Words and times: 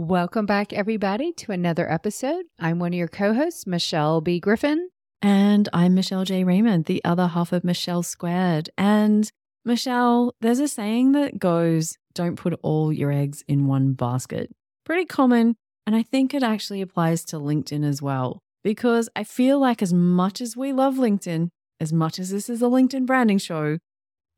Welcome 0.00 0.46
back, 0.46 0.72
everybody, 0.72 1.32
to 1.32 1.50
another 1.50 1.90
episode. 1.90 2.44
I'm 2.60 2.78
one 2.78 2.92
of 2.92 2.96
your 2.96 3.08
co 3.08 3.34
hosts, 3.34 3.66
Michelle 3.66 4.20
B. 4.20 4.38
Griffin. 4.38 4.90
And 5.20 5.68
I'm 5.72 5.96
Michelle 5.96 6.24
J. 6.24 6.44
Raymond, 6.44 6.84
the 6.84 7.04
other 7.04 7.26
half 7.26 7.52
of 7.52 7.64
Michelle 7.64 8.04
Squared. 8.04 8.70
And 8.78 9.28
Michelle, 9.64 10.36
there's 10.40 10.60
a 10.60 10.68
saying 10.68 11.10
that 11.12 11.40
goes, 11.40 11.96
don't 12.14 12.36
put 12.36 12.60
all 12.62 12.92
your 12.92 13.10
eggs 13.10 13.42
in 13.48 13.66
one 13.66 13.94
basket. 13.94 14.54
Pretty 14.84 15.04
common. 15.04 15.56
And 15.84 15.96
I 15.96 16.04
think 16.04 16.32
it 16.32 16.44
actually 16.44 16.80
applies 16.80 17.24
to 17.24 17.36
LinkedIn 17.36 17.84
as 17.84 18.00
well, 18.00 18.38
because 18.62 19.08
I 19.16 19.24
feel 19.24 19.58
like 19.58 19.82
as 19.82 19.92
much 19.92 20.40
as 20.40 20.56
we 20.56 20.72
love 20.72 20.94
LinkedIn, 20.94 21.48
as 21.80 21.92
much 21.92 22.20
as 22.20 22.30
this 22.30 22.48
is 22.48 22.62
a 22.62 22.66
LinkedIn 22.66 23.04
branding 23.04 23.38
show, 23.38 23.78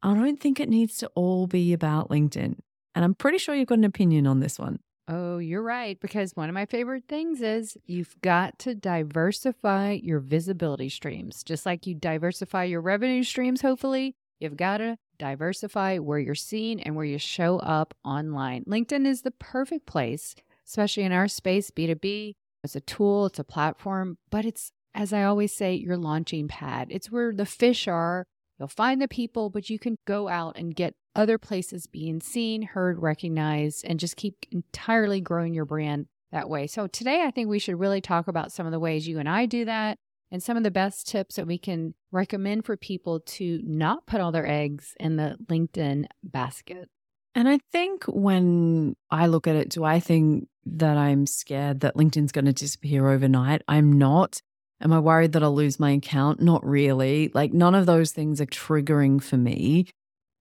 I 0.02 0.14
don't 0.14 0.40
think 0.40 0.58
it 0.58 0.70
needs 0.70 0.96
to 0.96 1.10
all 1.14 1.46
be 1.46 1.74
about 1.74 2.08
LinkedIn. 2.08 2.56
And 2.94 3.04
I'm 3.04 3.14
pretty 3.14 3.36
sure 3.36 3.54
you've 3.54 3.68
got 3.68 3.76
an 3.76 3.84
opinion 3.84 4.26
on 4.26 4.40
this 4.40 4.58
one. 4.58 4.78
Oh, 5.12 5.38
you're 5.38 5.62
right. 5.62 5.98
Because 6.00 6.36
one 6.36 6.48
of 6.48 6.54
my 6.54 6.66
favorite 6.66 7.04
things 7.08 7.42
is 7.42 7.76
you've 7.84 8.14
got 8.22 8.60
to 8.60 8.76
diversify 8.76 9.98
your 10.00 10.20
visibility 10.20 10.88
streams. 10.88 11.42
Just 11.42 11.66
like 11.66 11.84
you 11.84 11.96
diversify 11.96 12.64
your 12.64 12.80
revenue 12.80 13.24
streams, 13.24 13.60
hopefully, 13.60 14.14
you've 14.38 14.56
got 14.56 14.76
to 14.76 14.98
diversify 15.18 15.98
where 15.98 16.20
you're 16.20 16.36
seen 16.36 16.78
and 16.78 16.94
where 16.94 17.04
you 17.04 17.18
show 17.18 17.58
up 17.58 17.92
online. 18.04 18.62
LinkedIn 18.68 19.04
is 19.04 19.22
the 19.22 19.32
perfect 19.32 19.84
place, 19.84 20.36
especially 20.64 21.02
in 21.02 21.12
our 21.12 21.26
space, 21.26 21.72
B2B. 21.72 22.36
It's 22.62 22.76
a 22.76 22.80
tool, 22.80 23.26
it's 23.26 23.40
a 23.40 23.44
platform, 23.44 24.16
but 24.30 24.44
it's, 24.44 24.70
as 24.94 25.12
I 25.12 25.24
always 25.24 25.52
say, 25.52 25.74
your 25.74 25.96
launching 25.96 26.46
pad. 26.46 26.86
It's 26.90 27.10
where 27.10 27.32
the 27.34 27.46
fish 27.46 27.88
are. 27.88 28.26
You'll 28.60 28.68
find 28.68 29.00
the 29.00 29.08
people, 29.08 29.48
but 29.48 29.70
you 29.70 29.78
can 29.78 29.96
go 30.06 30.28
out 30.28 30.58
and 30.58 30.76
get 30.76 30.94
other 31.16 31.38
places 31.38 31.86
being 31.86 32.20
seen, 32.20 32.60
heard, 32.60 33.00
recognized, 33.00 33.86
and 33.86 33.98
just 33.98 34.16
keep 34.16 34.46
entirely 34.50 35.22
growing 35.22 35.54
your 35.54 35.64
brand 35.64 36.06
that 36.30 36.50
way. 36.50 36.66
So 36.66 36.86
today, 36.86 37.22
I 37.24 37.30
think 37.30 37.48
we 37.48 37.58
should 37.58 37.80
really 37.80 38.02
talk 38.02 38.28
about 38.28 38.52
some 38.52 38.66
of 38.66 38.72
the 38.72 38.78
ways 38.78 39.08
you 39.08 39.18
and 39.18 39.28
I 39.28 39.46
do 39.46 39.64
that 39.64 39.98
and 40.30 40.42
some 40.42 40.58
of 40.58 40.62
the 40.62 40.70
best 40.70 41.08
tips 41.08 41.36
that 41.36 41.46
we 41.46 41.56
can 41.56 41.94
recommend 42.12 42.66
for 42.66 42.76
people 42.76 43.20
to 43.20 43.60
not 43.64 44.06
put 44.06 44.20
all 44.20 44.30
their 44.30 44.46
eggs 44.46 44.94
in 45.00 45.16
the 45.16 45.36
LinkedIn 45.46 46.04
basket. 46.22 46.90
And 47.34 47.48
I 47.48 47.60
think 47.72 48.04
when 48.04 48.94
I 49.10 49.26
look 49.26 49.46
at 49.46 49.56
it, 49.56 49.70
do 49.70 49.84
I 49.84 50.00
think 50.00 50.48
that 50.66 50.98
I'm 50.98 51.26
scared 51.26 51.80
that 51.80 51.96
LinkedIn's 51.96 52.32
going 52.32 52.44
to 52.44 52.52
disappear 52.52 53.08
overnight? 53.08 53.62
I'm 53.66 53.92
not. 53.92 54.42
Am 54.82 54.92
I 54.92 54.98
worried 54.98 55.32
that 55.32 55.42
I'll 55.42 55.54
lose 55.54 55.78
my 55.78 55.90
account? 55.90 56.40
Not 56.40 56.64
really. 56.64 57.30
Like, 57.34 57.52
none 57.52 57.74
of 57.74 57.86
those 57.86 58.12
things 58.12 58.40
are 58.40 58.46
triggering 58.46 59.22
for 59.22 59.36
me. 59.36 59.86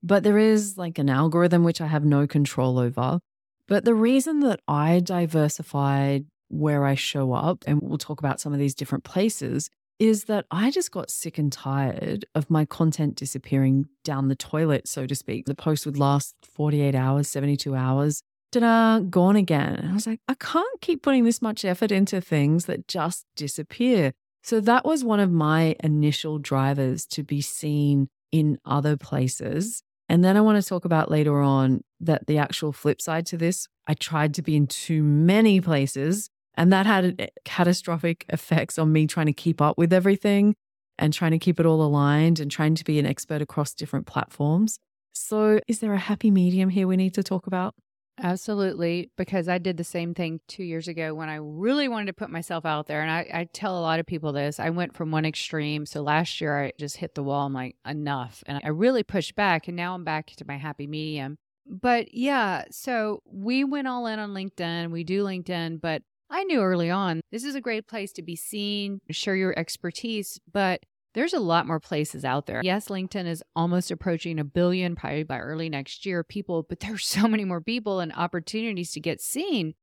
But 0.01 0.23
there 0.23 0.37
is 0.37 0.77
like 0.77 0.97
an 0.97 1.09
algorithm 1.09 1.63
which 1.63 1.81
I 1.81 1.87
have 1.87 2.05
no 2.05 2.25
control 2.25 2.79
over. 2.79 3.19
But 3.67 3.85
the 3.85 3.93
reason 3.93 4.39
that 4.41 4.61
I 4.67 5.01
diversified 5.01 6.25
where 6.47 6.85
I 6.85 6.95
show 6.95 7.33
up, 7.33 7.63
and 7.67 7.81
we'll 7.81 7.97
talk 7.97 8.19
about 8.19 8.39
some 8.39 8.53
of 8.53 8.59
these 8.59 8.73
different 8.73 9.03
places, 9.03 9.69
is 9.99 10.23
that 10.23 10.45
I 10.49 10.71
just 10.71 10.91
got 10.91 11.11
sick 11.11 11.37
and 11.37 11.51
tired 11.51 12.25
of 12.33 12.49
my 12.49 12.63
content 12.63 13.15
disappearing 13.15 13.87
down 14.05 14.29
the 14.29 14.35
toilet, 14.35 14.87
so 14.87 15.05
to 15.05 15.13
speak. 15.13 15.45
The 15.45 15.53
post 15.53 15.85
would 15.85 15.97
last 15.97 16.35
48 16.55 16.95
hours, 16.95 17.27
72 17.27 17.75
hours. 17.75 18.23
Ta-da, 18.51 18.99
gone 18.99 19.35
again. 19.35 19.75
And 19.75 19.89
I 19.89 19.93
was 19.93 20.07
like, 20.07 20.21
I 20.27 20.33
can't 20.33 20.81
keep 20.81 21.03
putting 21.03 21.25
this 21.25 21.41
much 21.41 21.65
effort 21.65 21.91
into 21.91 22.21
things 22.21 22.65
that 22.65 22.87
just 22.87 23.25
disappear. 23.35 24.13
So 24.43 24.59
that 24.61 24.85
was 24.85 25.03
one 25.03 25.19
of 25.19 25.31
my 25.31 25.75
initial 25.83 26.39
drivers 26.39 27.05
to 27.07 27.23
be 27.23 27.41
seen 27.41 28.09
in 28.31 28.57
other 28.65 28.97
places. 28.97 29.83
And 30.07 30.23
then 30.23 30.37
I 30.37 30.41
want 30.41 30.61
to 30.61 30.67
talk 30.67 30.85
about 30.85 31.11
later 31.11 31.39
on 31.39 31.81
that 31.99 32.25
the 32.27 32.37
actual 32.37 32.71
flip 32.71 33.01
side 33.01 33.25
to 33.27 33.37
this, 33.37 33.67
I 33.87 33.93
tried 33.93 34.33
to 34.35 34.41
be 34.41 34.55
in 34.55 34.67
too 34.67 35.03
many 35.03 35.61
places, 35.61 36.29
and 36.55 36.73
that 36.73 36.85
had 36.85 37.15
eh, 37.19 37.27
catastrophic 37.45 38.25
effects 38.29 38.79
on 38.79 38.91
me 38.91 39.07
trying 39.07 39.27
to 39.27 39.33
keep 39.33 39.61
up 39.61 39.77
with 39.77 39.93
everything 39.93 40.55
and 40.97 41.13
trying 41.13 41.31
to 41.31 41.39
keep 41.39 41.59
it 41.59 41.65
all 41.65 41.81
aligned 41.81 42.39
and 42.39 42.49
trying 42.49 42.75
to 42.75 42.83
be 42.83 42.99
an 42.99 43.05
expert 43.05 43.41
across 43.41 43.73
different 43.73 44.07
platforms. 44.07 44.79
So, 45.13 45.59
is 45.67 45.79
there 45.79 45.93
a 45.93 45.99
happy 45.99 46.31
medium 46.31 46.69
here 46.69 46.87
we 46.87 46.97
need 46.97 47.13
to 47.15 47.23
talk 47.23 47.45
about? 47.47 47.75
Absolutely, 48.21 49.11
because 49.17 49.47
I 49.47 49.59
did 49.59 49.77
the 49.77 49.83
same 49.83 50.13
thing 50.13 50.41
two 50.47 50.63
years 50.63 50.87
ago 50.87 51.13
when 51.13 51.29
I 51.29 51.35
really 51.35 51.87
wanted 51.87 52.07
to 52.07 52.13
put 52.13 52.29
myself 52.29 52.65
out 52.65 52.87
there. 52.87 53.01
And 53.01 53.09
I, 53.09 53.29
I, 53.33 53.43
tell 53.53 53.77
a 53.77 53.81
lot 53.81 53.99
of 53.99 54.05
people 54.05 54.33
this. 54.33 54.59
I 54.59 54.69
went 54.71 54.93
from 54.93 55.11
one 55.11 55.25
extreme. 55.25 55.85
So 55.85 56.01
last 56.01 56.41
year 56.41 56.65
I 56.65 56.73
just 56.77 56.97
hit 56.97 57.15
the 57.15 57.23
wall. 57.23 57.45
I'm 57.45 57.53
like, 57.53 57.77
enough. 57.87 58.43
And 58.45 58.59
I 58.63 58.69
really 58.69 59.03
pushed 59.03 59.35
back. 59.35 59.67
And 59.67 59.77
now 59.77 59.95
I'm 59.95 60.03
back 60.03 60.27
to 60.27 60.45
my 60.45 60.57
happy 60.57 60.85
medium. 60.85 61.37
But 61.65 62.13
yeah, 62.13 62.65
so 62.71 63.21
we 63.25 63.63
went 63.63 63.87
all 63.87 64.05
in 64.07 64.19
on 64.19 64.33
LinkedIn. 64.33 64.91
We 64.91 65.03
do 65.03 65.23
LinkedIn, 65.23 65.79
but 65.79 66.01
I 66.29 66.43
knew 66.43 66.61
early 66.61 66.89
on 66.89 67.21
this 67.31 67.43
is 67.43 67.55
a 67.55 67.61
great 67.61 67.87
place 67.87 68.11
to 68.13 68.21
be 68.21 68.35
seen, 68.35 68.99
share 69.11 69.35
your 69.35 69.57
expertise. 69.57 70.39
But 70.51 70.81
there's 71.13 71.33
a 71.33 71.39
lot 71.39 71.65
more 71.65 71.79
places 71.79 72.23
out 72.23 72.45
there. 72.45 72.61
Yes, 72.63 72.87
LinkedIn 72.87 73.25
is 73.25 73.43
almost 73.55 73.91
approaching 73.91 74.39
a 74.39 74.43
billion, 74.43 74.95
probably 74.95 75.23
by 75.23 75.39
early 75.39 75.69
next 75.69 76.05
year, 76.05 76.23
people, 76.23 76.63
but 76.67 76.79
there's 76.79 77.05
so 77.07 77.27
many 77.27 77.45
more 77.45 77.61
people 77.61 77.99
and 77.99 78.13
opportunities 78.13 78.91
to 78.93 78.99
get 78.99 79.21
seen. 79.21 79.73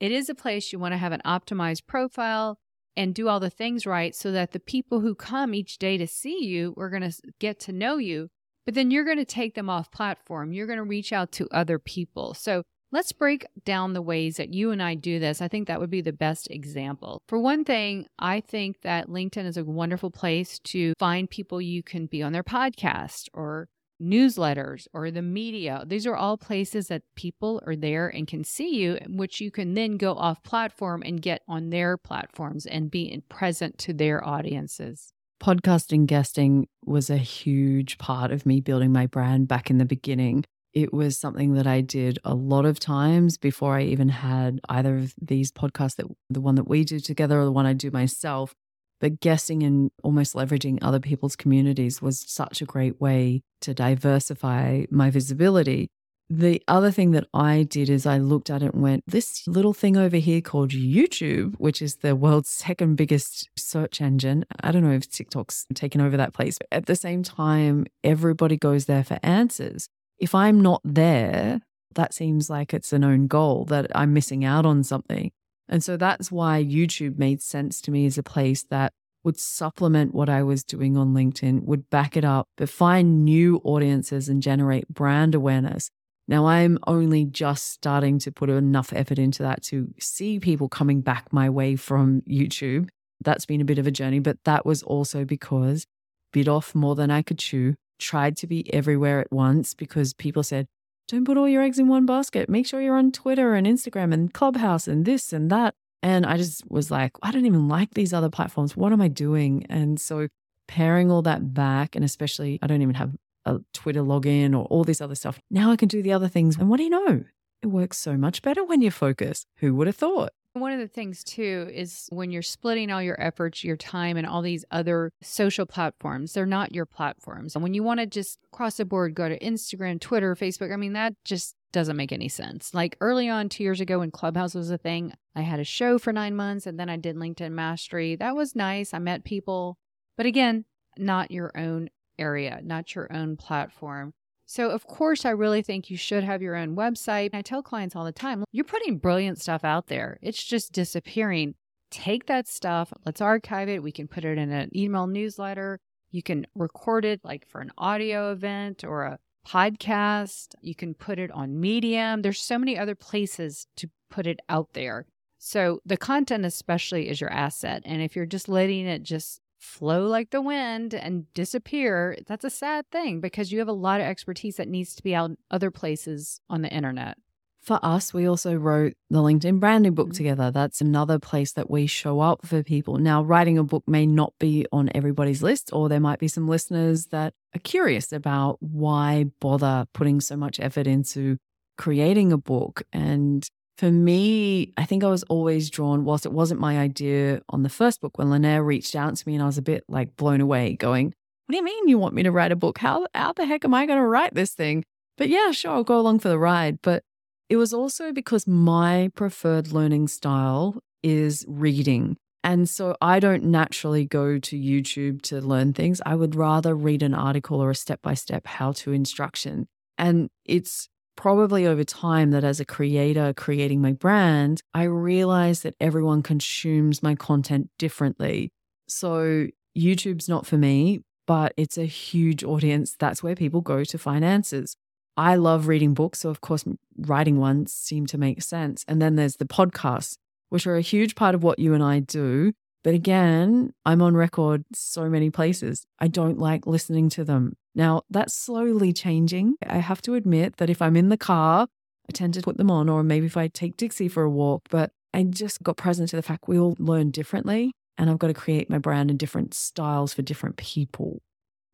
It 0.00 0.12
is 0.12 0.28
a 0.28 0.34
place 0.34 0.72
you 0.72 0.78
want 0.78 0.92
to 0.92 0.98
have 0.98 1.12
an 1.12 1.22
optimized 1.24 1.86
profile 1.86 2.58
and 2.96 3.14
do 3.14 3.28
all 3.28 3.40
the 3.40 3.50
things 3.50 3.86
right 3.86 4.14
so 4.14 4.30
that 4.32 4.52
the 4.52 4.60
people 4.60 5.00
who 5.00 5.14
come 5.14 5.54
each 5.54 5.78
day 5.78 5.96
to 5.96 6.06
see 6.06 6.44
you 6.44 6.74
are 6.76 6.90
going 6.90 7.08
to 7.08 7.12
get 7.40 7.58
to 7.60 7.72
know 7.72 7.96
you. 7.96 8.28
But 8.64 8.74
then 8.74 8.90
you're 8.90 9.04
going 9.04 9.18
to 9.18 9.24
take 9.24 9.54
them 9.54 9.68
off 9.68 9.90
platform. 9.90 10.52
You're 10.52 10.66
going 10.66 10.78
to 10.78 10.84
reach 10.84 11.12
out 11.12 11.32
to 11.32 11.48
other 11.50 11.78
people. 11.78 12.34
So 12.34 12.62
Let's 12.94 13.10
break 13.10 13.44
down 13.64 13.92
the 13.92 14.00
ways 14.00 14.36
that 14.36 14.54
you 14.54 14.70
and 14.70 14.80
I 14.80 14.94
do 14.94 15.18
this. 15.18 15.42
I 15.42 15.48
think 15.48 15.66
that 15.66 15.80
would 15.80 15.90
be 15.90 16.00
the 16.00 16.12
best 16.12 16.48
example. 16.48 17.20
For 17.26 17.40
one 17.40 17.64
thing, 17.64 18.06
I 18.20 18.38
think 18.38 18.82
that 18.82 19.08
LinkedIn 19.08 19.46
is 19.46 19.56
a 19.56 19.64
wonderful 19.64 20.12
place 20.12 20.60
to 20.60 20.92
find 20.96 21.28
people 21.28 21.60
you 21.60 21.82
can 21.82 22.06
be 22.06 22.22
on 22.22 22.32
their 22.32 22.44
podcast 22.44 23.26
or 23.34 23.68
newsletters 24.00 24.86
or 24.92 25.10
the 25.10 25.22
media. 25.22 25.82
These 25.84 26.06
are 26.06 26.14
all 26.14 26.38
places 26.38 26.86
that 26.86 27.02
people 27.16 27.60
are 27.66 27.74
there 27.74 28.06
and 28.06 28.28
can 28.28 28.44
see 28.44 28.76
you, 28.76 29.00
which 29.08 29.40
you 29.40 29.50
can 29.50 29.74
then 29.74 29.96
go 29.96 30.14
off 30.14 30.44
platform 30.44 31.02
and 31.04 31.20
get 31.20 31.42
on 31.48 31.70
their 31.70 31.96
platforms 31.96 32.64
and 32.64 32.92
be 32.92 33.20
present 33.28 33.76
to 33.78 33.92
their 33.92 34.24
audiences. 34.24 35.12
Podcasting 35.42 36.06
guesting 36.06 36.68
was 36.86 37.10
a 37.10 37.16
huge 37.16 37.98
part 37.98 38.30
of 38.30 38.46
me 38.46 38.60
building 38.60 38.92
my 38.92 39.08
brand 39.08 39.48
back 39.48 39.68
in 39.68 39.78
the 39.78 39.84
beginning 39.84 40.44
it 40.74 40.92
was 40.92 41.16
something 41.16 41.54
that 41.54 41.66
I 41.66 41.80
did 41.80 42.18
a 42.24 42.34
lot 42.34 42.66
of 42.66 42.80
times 42.80 43.38
before 43.38 43.76
I 43.76 43.82
even 43.82 44.08
had 44.08 44.60
either 44.68 44.96
of 44.98 45.14
these 45.20 45.52
podcasts 45.52 45.96
that 45.96 46.06
the 46.28 46.40
one 46.40 46.56
that 46.56 46.68
we 46.68 46.84
do 46.84 46.98
together 46.98 47.40
or 47.40 47.44
the 47.44 47.52
one 47.52 47.66
I 47.66 47.72
do 47.72 47.90
myself. 47.90 48.54
But 49.00 49.20
guessing 49.20 49.62
and 49.62 49.90
almost 50.02 50.34
leveraging 50.34 50.78
other 50.82 51.00
people's 51.00 51.36
communities 51.36 52.02
was 52.02 52.24
such 52.26 52.60
a 52.60 52.64
great 52.64 53.00
way 53.00 53.42
to 53.60 53.74
diversify 53.74 54.84
my 54.90 55.10
visibility. 55.10 55.88
The 56.30 56.62
other 56.66 56.90
thing 56.90 57.10
that 57.10 57.26
I 57.34 57.64
did 57.64 57.90
is 57.90 58.06
I 58.06 58.18
looked 58.18 58.48
at 58.48 58.62
it 58.62 58.72
and 58.72 58.82
went, 58.82 59.04
this 59.06 59.46
little 59.46 59.74
thing 59.74 59.96
over 59.96 60.16
here 60.16 60.40
called 60.40 60.70
YouTube, 60.70 61.54
which 61.58 61.82
is 61.82 61.96
the 61.96 62.16
world's 62.16 62.48
second 62.50 62.96
biggest 62.96 63.48
search 63.58 64.00
engine. 64.00 64.44
I 64.62 64.72
don't 64.72 64.82
know 64.82 64.92
if 64.92 65.08
TikTok's 65.08 65.66
taken 65.74 66.00
over 66.00 66.16
that 66.16 66.32
place, 66.32 66.56
but 66.58 66.68
at 66.72 66.86
the 66.86 66.96
same 66.96 67.22
time, 67.22 67.84
everybody 68.02 68.56
goes 68.56 68.86
there 68.86 69.04
for 69.04 69.18
answers 69.22 69.88
if 70.18 70.34
I'm 70.34 70.60
not 70.60 70.80
there, 70.84 71.60
that 71.94 72.14
seems 72.14 72.50
like 72.50 72.74
it's 72.74 72.92
an 72.92 73.04
own 73.04 73.26
goal 73.26 73.64
that 73.66 73.90
I'm 73.94 74.12
missing 74.12 74.44
out 74.44 74.66
on 74.66 74.82
something. 74.82 75.30
And 75.68 75.82
so 75.82 75.96
that's 75.96 76.30
why 76.30 76.62
YouTube 76.62 77.18
made 77.18 77.40
sense 77.42 77.80
to 77.82 77.90
me 77.90 78.06
as 78.06 78.18
a 78.18 78.22
place 78.22 78.64
that 78.64 78.92
would 79.22 79.38
supplement 79.38 80.14
what 80.14 80.28
I 80.28 80.42
was 80.42 80.62
doing 80.62 80.96
on 80.96 81.14
LinkedIn, 81.14 81.62
would 81.62 81.88
back 81.88 82.16
it 82.16 82.24
up, 82.24 82.46
but 82.56 82.68
find 82.68 83.24
new 83.24 83.60
audiences 83.64 84.28
and 84.28 84.42
generate 84.42 84.88
brand 84.88 85.34
awareness. 85.34 85.90
Now, 86.28 86.46
I'm 86.46 86.78
only 86.86 87.24
just 87.24 87.70
starting 87.70 88.18
to 88.20 88.32
put 88.32 88.50
enough 88.50 88.92
effort 88.92 89.18
into 89.18 89.42
that 89.42 89.62
to 89.64 89.92
see 89.98 90.40
people 90.40 90.68
coming 90.68 91.00
back 91.00 91.32
my 91.32 91.48
way 91.50 91.76
from 91.76 92.22
YouTube. 92.22 92.88
That's 93.22 93.46
been 93.46 93.60
a 93.60 93.64
bit 93.64 93.78
of 93.78 93.86
a 93.86 93.90
journey, 93.90 94.18
but 94.18 94.38
that 94.44 94.66
was 94.66 94.82
also 94.82 95.24
because 95.24 95.86
bit 96.32 96.48
off 96.48 96.74
more 96.74 96.94
than 96.94 97.10
I 97.10 97.22
could 97.22 97.38
chew 97.38 97.74
tried 97.98 98.36
to 98.38 98.46
be 98.46 98.72
everywhere 98.72 99.20
at 99.20 99.32
once 99.32 99.74
because 99.74 100.14
people 100.14 100.42
said, 100.42 100.66
don't 101.08 101.24
put 101.24 101.36
all 101.36 101.48
your 101.48 101.62
eggs 101.62 101.78
in 101.78 101.88
one 101.88 102.06
basket. 102.06 102.48
Make 102.48 102.66
sure 102.66 102.80
you're 102.80 102.96
on 102.96 103.12
Twitter 103.12 103.54
and 103.54 103.66
Instagram 103.66 104.12
and 104.12 104.32
Clubhouse 104.32 104.88
and 104.88 105.04
this 105.04 105.32
and 105.32 105.50
that. 105.50 105.74
And 106.02 106.24
I 106.26 106.36
just 106.36 106.70
was 106.70 106.90
like, 106.90 107.12
I 107.22 107.30
don't 107.30 107.46
even 107.46 107.68
like 107.68 107.94
these 107.94 108.12
other 108.12 108.30
platforms. 108.30 108.76
What 108.76 108.92
am 108.92 109.00
I 109.00 109.08
doing? 109.08 109.66
And 109.68 110.00
so 110.00 110.28
paring 110.66 111.10
all 111.10 111.22
that 111.22 111.54
back, 111.54 111.94
and 111.94 112.04
especially 112.04 112.58
I 112.62 112.66
don't 112.66 112.82
even 112.82 112.94
have 112.94 113.12
a 113.44 113.60
Twitter 113.72 114.02
login 114.02 114.52
or 114.52 114.64
all 114.66 114.84
this 114.84 115.00
other 115.00 115.14
stuff. 115.14 115.38
Now 115.50 115.70
I 115.70 115.76
can 115.76 115.88
do 115.88 116.02
the 116.02 116.12
other 116.12 116.28
things. 116.28 116.56
And 116.56 116.68
what 116.68 116.78
do 116.78 116.84
you 116.84 116.90
know? 116.90 117.24
It 117.62 117.68
works 117.68 117.98
so 117.98 118.16
much 118.16 118.42
better 118.42 118.64
when 118.64 118.82
you 118.82 118.90
focus. 118.90 119.46
Who 119.58 119.74
would 119.74 119.86
have 119.86 119.96
thought? 119.96 120.32
One 120.54 120.70
of 120.70 120.78
the 120.78 120.86
things 120.86 121.24
too 121.24 121.68
is 121.72 122.06
when 122.10 122.30
you're 122.30 122.40
splitting 122.40 122.92
all 122.92 123.02
your 123.02 123.20
efforts, 123.20 123.64
your 123.64 123.76
time, 123.76 124.16
and 124.16 124.24
all 124.24 124.40
these 124.40 124.64
other 124.70 125.10
social 125.20 125.66
platforms, 125.66 126.32
they're 126.32 126.46
not 126.46 126.72
your 126.72 126.86
platforms. 126.86 127.56
And 127.56 127.62
when 127.64 127.74
you 127.74 127.82
want 127.82 127.98
to 127.98 128.06
just 128.06 128.38
cross 128.52 128.76
the 128.76 128.84
board, 128.84 129.16
go 129.16 129.28
to 129.28 129.38
Instagram, 129.40 130.00
Twitter, 130.00 130.36
Facebook, 130.36 130.72
I 130.72 130.76
mean, 130.76 130.92
that 130.92 131.14
just 131.24 131.56
doesn't 131.72 131.96
make 131.96 132.12
any 132.12 132.28
sense. 132.28 132.72
Like 132.72 132.96
early 133.00 133.28
on, 133.28 133.48
two 133.48 133.64
years 133.64 133.80
ago 133.80 133.98
when 133.98 134.12
Clubhouse 134.12 134.54
was 134.54 134.70
a 134.70 134.78
thing, 134.78 135.12
I 135.34 135.42
had 135.42 135.58
a 135.58 135.64
show 135.64 135.98
for 135.98 136.12
nine 136.12 136.36
months 136.36 136.66
and 136.66 136.78
then 136.78 136.88
I 136.88 136.98
did 136.98 137.16
LinkedIn 137.16 137.50
Mastery. 137.50 138.14
That 138.14 138.36
was 138.36 138.54
nice. 138.54 138.94
I 138.94 139.00
met 139.00 139.24
people, 139.24 139.76
but 140.16 140.24
again, 140.24 140.66
not 140.96 141.32
your 141.32 141.50
own 141.58 141.90
area, 142.16 142.60
not 142.62 142.94
your 142.94 143.12
own 143.12 143.36
platform. 143.36 144.12
So, 144.46 144.70
of 144.70 144.86
course, 144.86 145.24
I 145.24 145.30
really 145.30 145.62
think 145.62 145.90
you 145.90 145.96
should 145.96 146.22
have 146.24 146.42
your 146.42 146.56
own 146.56 146.76
website. 146.76 147.30
I 147.32 147.42
tell 147.42 147.62
clients 147.62 147.96
all 147.96 148.04
the 148.04 148.12
time 148.12 148.44
you're 148.52 148.64
putting 148.64 148.98
brilliant 148.98 149.40
stuff 149.40 149.64
out 149.64 149.86
there, 149.86 150.18
it's 150.22 150.42
just 150.42 150.72
disappearing. 150.72 151.54
Take 151.90 152.26
that 152.26 152.48
stuff, 152.48 152.92
let's 153.06 153.20
archive 153.20 153.68
it. 153.68 153.82
We 153.82 153.92
can 153.92 154.08
put 154.08 154.24
it 154.24 154.36
in 154.36 154.50
an 154.50 154.70
email 154.76 155.06
newsletter. 155.06 155.78
You 156.10 156.22
can 156.22 156.46
record 156.54 157.04
it 157.04 157.20
like 157.24 157.46
for 157.46 157.60
an 157.60 157.72
audio 157.78 158.32
event 158.32 158.84
or 158.84 159.04
a 159.04 159.18
podcast. 159.46 160.54
You 160.60 160.74
can 160.74 160.94
put 160.94 161.18
it 161.18 161.30
on 161.30 161.60
Medium. 161.60 162.22
There's 162.22 162.40
so 162.40 162.58
many 162.58 162.78
other 162.78 162.94
places 162.94 163.66
to 163.76 163.90
put 164.10 164.26
it 164.26 164.40
out 164.48 164.68
there. 164.72 165.06
So 165.38 165.80
the 165.84 165.96
content 165.96 166.44
especially 166.46 167.08
is 167.08 167.20
your 167.20 167.30
asset. 167.30 167.82
And 167.84 168.00
if 168.00 168.16
you're 168.16 168.26
just 168.26 168.48
letting 168.48 168.86
it 168.86 169.02
just 169.02 169.40
flow 169.64 170.06
like 170.06 170.30
the 170.30 170.42
wind 170.42 170.94
and 170.94 171.32
disappear, 171.34 172.16
that's 172.26 172.44
a 172.44 172.50
sad 172.50 172.88
thing 172.90 173.20
because 173.20 173.50
you 173.50 173.58
have 173.58 173.68
a 173.68 173.72
lot 173.72 174.00
of 174.00 174.06
expertise 174.06 174.56
that 174.56 174.68
needs 174.68 174.94
to 174.94 175.02
be 175.02 175.14
out 175.14 175.32
other 175.50 175.70
places 175.70 176.40
on 176.48 176.62
the 176.62 176.68
internet. 176.72 177.16
For 177.62 177.80
us, 177.82 178.12
we 178.12 178.26
also 178.28 178.54
wrote 178.54 178.92
the 179.08 179.20
LinkedIn 179.20 179.58
branding 179.58 179.94
book 179.94 180.10
Mhm. 180.10 180.16
together. 180.16 180.50
That's 180.50 180.82
another 180.82 181.18
place 181.18 181.52
that 181.54 181.70
we 181.70 181.86
show 181.86 182.20
up 182.20 182.44
for 182.46 182.62
people. 182.62 182.98
Now, 182.98 183.22
writing 183.22 183.56
a 183.56 183.64
book 183.64 183.84
may 183.88 184.04
not 184.04 184.34
be 184.38 184.66
on 184.70 184.90
everybody's 184.94 185.42
list, 185.42 185.70
or 185.72 185.88
there 185.88 185.98
might 185.98 186.18
be 186.18 186.28
some 186.28 186.46
listeners 186.46 187.06
that 187.06 187.32
are 187.56 187.60
curious 187.60 188.12
about 188.12 188.58
why 188.60 189.30
bother 189.40 189.86
putting 189.94 190.20
so 190.20 190.36
much 190.36 190.60
effort 190.60 190.86
into 190.86 191.38
creating 191.78 192.32
a 192.32 192.38
book. 192.38 192.82
And 192.92 193.48
for 193.76 193.90
me, 193.90 194.72
I 194.76 194.84
think 194.84 195.02
I 195.02 195.08
was 195.08 195.24
always 195.24 195.68
drawn, 195.68 196.04
whilst 196.04 196.26
it 196.26 196.32
wasn't 196.32 196.60
my 196.60 196.78
idea 196.78 197.40
on 197.48 197.62
the 197.62 197.68
first 197.68 198.00
book, 198.00 198.18
when 198.18 198.28
Linaire 198.28 198.64
reached 198.64 198.94
out 198.94 199.16
to 199.16 199.28
me 199.28 199.34
and 199.34 199.42
I 199.42 199.46
was 199.46 199.58
a 199.58 199.62
bit 199.62 199.84
like 199.88 200.16
blown 200.16 200.40
away, 200.40 200.76
going, 200.76 201.06
What 201.46 201.52
do 201.52 201.56
you 201.56 201.64
mean 201.64 201.88
you 201.88 201.98
want 201.98 202.14
me 202.14 202.22
to 202.22 202.30
write 202.30 202.52
a 202.52 202.56
book? 202.56 202.78
How, 202.78 203.06
how 203.14 203.32
the 203.32 203.46
heck 203.46 203.64
am 203.64 203.74
I 203.74 203.86
going 203.86 203.98
to 203.98 204.06
write 204.06 204.34
this 204.34 204.54
thing? 204.54 204.84
But 205.18 205.28
yeah, 205.28 205.50
sure, 205.50 205.72
I'll 205.72 205.84
go 205.84 205.98
along 205.98 206.20
for 206.20 206.28
the 206.28 206.38
ride. 206.38 206.78
But 206.82 207.02
it 207.48 207.56
was 207.56 207.72
also 207.72 208.12
because 208.12 208.46
my 208.46 209.10
preferred 209.14 209.72
learning 209.72 210.08
style 210.08 210.80
is 211.02 211.44
reading. 211.48 212.16
And 212.42 212.68
so 212.68 212.96
I 213.00 213.20
don't 213.20 213.44
naturally 213.44 214.04
go 214.04 214.38
to 214.38 214.56
YouTube 214.56 215.22
to 215.22 215.40
learn 215.40 215.72
things. 215.72 216.00
I 216.04 216.14
would 216.14 216.34
rather 216.34 216.74
read 216.74 217.02
an 217.02 217.14
article 217.14 217.62
or 217.62 217.70
a 217.70 217.74
step 217.74 218.02
by 218.02 218.14
step 218.14 218.46
how 218.46 218.72
to 218.72 218.92
instruction. 218.92 219.66
And 219.96 220.28
it's 220.44 220.88
probably 221.16 221.66
over 221.66 221.84
time 221.84 222.30
that 222.30 222.44
as 222.44 222.60
a 222.60 222.64
creator 222.64 223.32
creating 223.34 223.80
my 223.80 223.92
brand, 223.92 224.62
I 224.72 224.84
realized 224.84 225.62
that 225.62 225.76
everyone 225.80 226.22
consumes 226.22 227.02
my 227.02 227.14
content 227.14 227.70
differently. 227.78 228.52
So 228.88 229.48
YouTube's 229.76 230.28
not 230.28 230.46
for 230.46 230.56
me, 230.56 231.02
but 231.26 231.54
it's 231.56 231.78
a 231.78 231.84
huge 231.84 232.44
audience. 232.44 232.96
That's 232.98 233.22
where 233.22 233.34
people 233.34 233.60
go 233.60 233.84
to 233.84 233.98
find 233.98 234.24
answers. 234.24 234.76
I 235.16 235.36
love 235.36 235.68
reading 235.68 235.94
books. 235.94 236.20
So, 236.20 236.30
of 236.30 236.40
course, 236.40 236.64
writing 236.98 237.38
ones 237.38 237.72
seem 237.72 238.06
to 238.06 238.18
make 238.18 238.42
sense. 238.42 238.84
And 238.88 239.00
then 239.00 239.16
there's 239.16 239.36
the 239.36 239.44
podcasts, 239.44 240.16
which 240.48 240.66
are 240.66 240.76
a 240.76 240.82
huge 240.82 241.14
part 241.14 241.34
of 241.34 241.42
what 241.42 241.58
you 241.58 241.74
and 241.74 241.82
I 241.82 242.00
do. 242.00 242.52
But 242.82 242.94
again, 242.94 243.72
I'm 243.86 244.02
on 244.02 244.14
record 244.14 244.64
so 244.74 245.08
many 245.08 245.30
places. 245.30 245.86
I 245.98 246.08
don't 246.08 246.38
like 246.38 246.66
listening 246.66 247.08
to 247.10 247.24
them. 247.24 247.56
Now, 247.74 248.02
that's 248.08 248.34
slowly 248.34 248.92
changing. 248.92 249.56
I 249.66 249.78
have 249.78 250.00
to 250.02 250.14
admit 250.14 250.58
that 250.58 250.70
if 250.70 250.80
I'm 250.80 250.96
in 250.96 251.08
the 251.08 251.16
car, 251.16 251.66
I 252.08 252.12
tend 252.12 252.34
to 252.34 252.42
put 252.42 252.56
them 252.56 252.70
on, 252.70 252.88
or 252.88 253.02
maybe 253.02 253.26
if 253.26 253.36
I 253.36 253.48
take 253.48 253.76
Dixie 253.76 254.08
for 254.08 254.22
a 254.22 254.30
walk, 254.30 254.62
but 254.70 254.92
I 255.12 255.22
just 255.24 255.62
got 255.62 255.76
present 255.76 256.10
to 256.10 256.16
the 256.16 256.22
fact 256.22 256.48
we 256.48 256.58
all 256.58 256.76
learn 256.78 257.10
differently. 257.10 257.72
And 257.96 258.10
I've 258.10 258.18
got 258.18 258.26
to 258.26 258.34
create 258.34 258.68
my 258.68 258.78
brand 258.78 259.10
in 259.10 259.16
different 259.16 259.54
styles 259.54 260.12
for 260.12 260.22
different 260.22 260.56
people. 260.56 261.22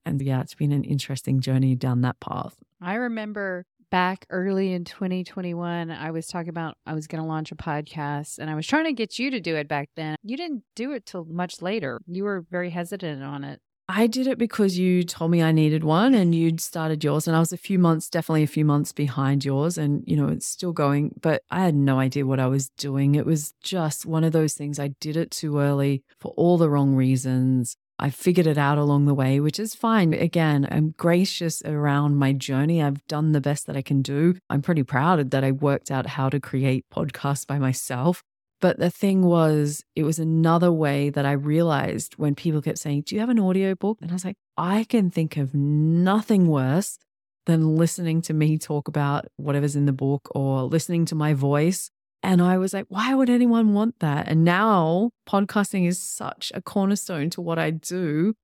And 0.04 0.20
yeah, 0.20 0.40
it's 0.40 0.54
been 0.54 0.72
an 0.72 0.84
interesting 0.84 1.40
journey 1.40 1.74
down 1.74 2.02
that 2.02 2.20
path. 2.20 2.56
I 2.80 2.94
remember 2.94 3.64
back 3.90 4.26
early 4.30 4.72
in 4.72 4.84
2021, 4.84 5.90
I 5.90 6.10
was 6.10 6.26
talking 6.26 6.48
about 6.48 6.76
I 6.86 6.94
was 6.94 7.06
going 7.06 7.22
to 7.22 7.28
launch 7.28 7.52
a 7.52 7.56
podcast 7.56 8.38
and 8.38 8.50
I 8.50 8.54
was 8.54 8.66
trying 8.66 8.84
to 8.84 8.92
get 8.92 9.18
you 9.18 9.30
to 9.30 9.40
do 9.40 9.56
it 9.56 9.68
back 9.68 9.88
then. 9.96 10.16
You 10.22 10.36
didn't 10.36 10.62
do 10.76 10.92
it 10.92 11.06
till 11.06 11.24
much 11.24 11.60
later. 11.60 12.00
You 12.06 12.24
were 12.24 12.44
very 12.50 12.70
hesitant 12.70 13.22
on 13.22 13.44
it. 13.44 13.60
I 13.92 14.06
did 14.06 14.28
it 14.28 14.38
because 14.38 14.78
you 14.78 15.02
told 15.02 15.32
me 15.32 15.42
I 15.42 15.50
needed 15.50 15.82
one 15.82 16.14
and 16.14 16.32
you'd 16.32 16.60
started 16.60 17.02
yours. 17.02 17.26
And 17.26 17.36
I 17.36 17.40
was 17.40 17.52
a 17.52 17.56
few 17.56 17.78
months, 17.78 18.08
definitely 18.08 18.44
a 18.44 18.46
few 18.46 18.64
months 18.64 18.92
behind 18.92 19.44
yours. 19.44 19.76
And, 19.76 20.04
you 20.06 20.16
know, 20.16 20.28
it's 20.28 20.46
still 20.46 20.72
going, 20.72 21.14
but 21.20 21.42
I 21.50 21.64
had 21.64 21.74
no 21.74 21.98
idea 21.98 22.24
what 22.24 22.38
I 22.38 22.46
was 22.46 22.68
doing. 22.70 23.16
It 23.16 23.26
was 23.26 23.52
just 23.62 24.06
one 24.06 24.22
of 24.22 24.32
those 24.32 24.54
things. 24.54 24.78
I 24.78 24.88
did 25.00 25.16
it 25.16 25.32
too 25.32 25.58
early 25.58 26.04
for 26.20 26.32
all 26.36 26.56
the 26.56 26.70
wrong 26.70 26.94
reasons. 26.94 27.76
I 27.98 28.10
figured 28.10 28.46
it 28.46 28.56
out 28.56 28.78
along 28.78 29.06
the 29.06 29.14
way, 29.14 29.40
which 29.40 29.58
is 29.58 29.74
fine. 29.74 30.14
Again, 30.14 30.68
I'm 30.70 30.94
gracious 30.96 31.60
around 31.64 32.16
my 32.16 32.32
journey. 32.32 32.82
I've 32.82 33.06
done 33.08 33.32
the 33.32 33.42
best 33.42 33.66
that 33.66 33.76
I 33.76 33.82
can 33.82 34.02
do. 34.02 34.36
I'm 34.48 34.62
pretty 34.62 34.84
proud 34.84 35.32
that 35.32 35.44
I 35.44 35.50
worked 35.50 35.90
out 35.90 36.06
how 36.06 36.30
to 36.30 36.40
create 36.40 36.86
podcasts 36.94 37.46
by 37.46 37.58
myself. 37.58 38.22
But 38.60 38.78
the 38.78 38.90
thing 38.90 39.22
was, 39.22 39.84
it 39.96 40.02
was 40.02 40.18
another 40.18 40.70
way 40.70 41.08
that 41.10 41.24
I 41.24 41.32
realized 41.32 42.14
when 42.16 42.34
people 42.34 42.60
kept 42.60 42.78
saying, 42.78 43.04
Do 43.06 43.14
you 43.14 43.20
have 43.20 43.30
an 43.30 43.40
audiobook? 43.40 43.98
And 44.02 44.10
I 44.10 44.14
was 44.14 44.24
like, 44.24 44.36
I 44.56 44.84
can 44.84 45.10
think 45.10 45.36
of 45.36 45.54
nothing 45.54 46.46
worse 46.46 46.98
than 47.46 47.76
listening 47.76 48.20
to 48.22 48.34
me 48.34 48.58
talk 48.58 48.86
about 48.86 49.26
whatever's 49.36 49.76
in 49.76 49.86
the 49.86 49.92
book 49.92 50.28
or 50.34 50.64
listening 50.64 51.06
to 51.06 51.14
my 51.14 51.32
voice. 51.32 51.90
And 52.22 52.42
I 52.42 52.58
was 52.58 52.74
like, 52.74 52.84
why 52.88 53.14
would 53.14 53.30
anyone 53.30 53.72
want 53.72 53.98
that? 54.00 54.28
And 54.28 54.44
now 54.44 55.10
podcasting 55.26 55.86
is 55.86 56.02
such 56.02 56.52
a 56.54 56.60
cornerstone 56.60 57.30
to 57.30 57.40
what 57.40 57.58
I 57.58 57.70
do. 57.70 58.34